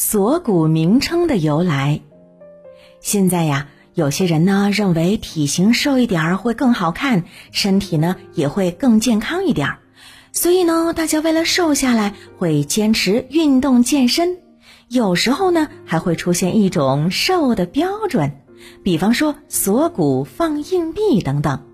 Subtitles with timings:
[0.00, 2.00] 锁骨名称的由来。
[3.00, 9.78] 现在呀，有些人呢认为体型瘦一点儿会更好看，身体呢也会更健康一点儿，
[10.30, 14.38] 所以呢，大家为了瘦下来会坚持运动健身。
[14.86, 18.30] 有时候呢，还会出现一种瘦的标准，
[18.84, 21.64] 比方说锁骨放硬币等等。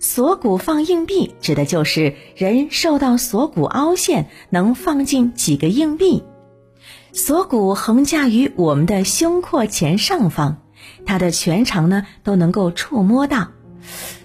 [0.00, 6.24] 锁骨放硬币指的就是人瘦到锁骨凹陷，能放进几个硬币。
[7.12, 10.56] 锁骨横架于我们的胸廓前上方，
[11.04, 13.48] 它的全长呢都能够触摸到。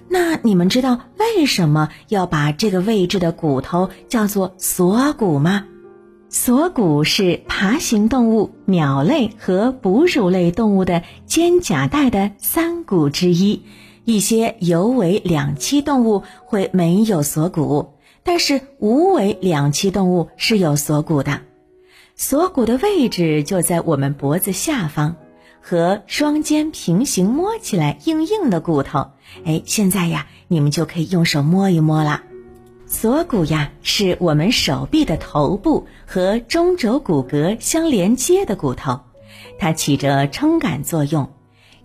[0.08, 5.66] 那你们知道为什么要把这个位置的骨头叫做锁骨吗？
[6.30, 13.64] 锁骨是爬行动物、鸟类和哺乳类动物的肩胛带的三骨之一。
[14.04, 21.42] 一些有尾两栖动物会没有锁骨，但是无尾两栖动物是有锁骨的。
[22.18, 25.16] 锁骨的位置就在我们脖子下方，
[25.60, 29.12] 和双肩平行摸起来硬硬的骨头。
[29.44, 32.24] 哎，现在呀，你们就可以用手摸一摸了。
[32.88, 39.02] 锁骨呀，是我们手臂的头部和中轴骨骼相连接的骨头，
[39.60, 41.34] 它起着撑杆作用，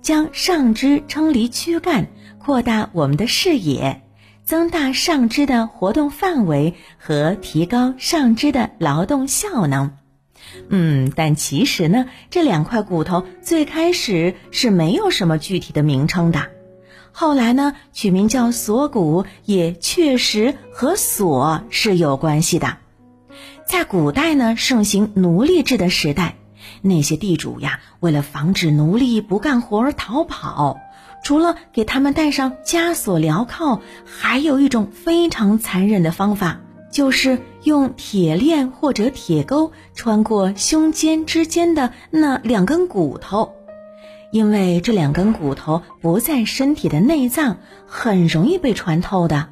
[0.01, 2.07] 将上肢撑离躯干，
[2.39, 4.01] 扩大我们的视野，
[4.45, 9.91] 增大上肢的活动范围和提高上肢的劳动效能。
[10.69, 16.49] 嗯，但其实呢，这两块骨头最开始是没有什么具体的名称的，
[17.13, 22.77] 后来呢，取名叫锁骨，也确实和锁是有关系的。
[23.65, 26.37] 在古代呢，盛行奴隶制的时代，
[26.83, 30.79] 那些地主呀，为了防止奴隶不干活而逃跑，
[31.23, 36.61] 除了给他们戴上枷锁镣铐，还有一种非常残忍的方法。
[36.91, 43.53] 就是用铁链或者铁钩穿过胸肩之间的那两根骨头，
[44.33, 49.49] 因为这两根骨头不在身体的内脏，很容易被穿透的，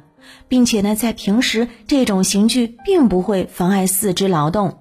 [0.47, 4.79] 并且呢，在平时这种刑具并不会妨碍四肢劳动。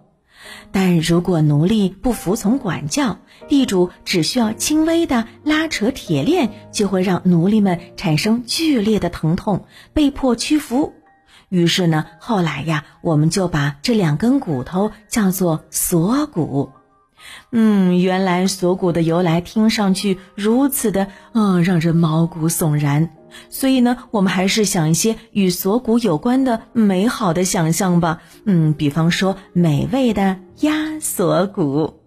[0.71, 3.19] 但如果奴隶不服从管教，
[3.49, 10.95] 地主只需要轻微的拉扯铁链，就会让奴隶们产生剧烈的疼痛，被迫屈服。
[11.49, 16.71] 于是呢，后来呀，我们就把这两根骨头叫做锁骨。
[17.51, 23.11] 嗯，原来锁骨的由来听上去如此的，嗯，让人毛骨悚然。
[23.51, 28.23] 所以呢，我们还是想一些与锁骨有关的美好的想象吧。
[28.45, 32.01] 嗯，比方说美味的鸭锁骨。